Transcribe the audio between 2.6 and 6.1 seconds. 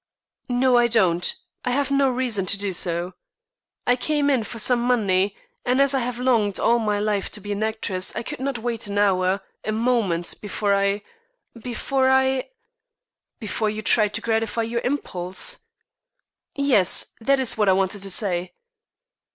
so. I came in for some money, and as I